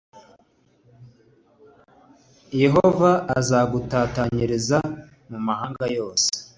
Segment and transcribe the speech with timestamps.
[2.61, 4.77] yehova azagutatanyiriza
[5.29, 6.27] mu mahanga yose,